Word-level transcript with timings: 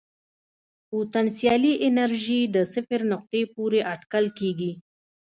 پوتنسیالي 0.89 1.73
انرژي 1.87 2.39
د 2.55 2.57
صفر 2.73 2.99
نقطې 3.11 3.41
پورې 3.53 3.79
اټکل 3.93 4.25
کېږي. 4.39 4.71